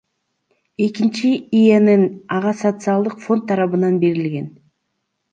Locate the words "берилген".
4.05-4.49